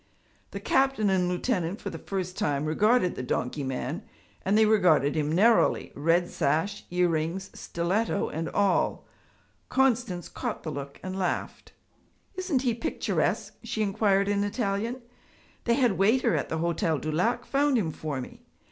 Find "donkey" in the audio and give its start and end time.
3.21-3.61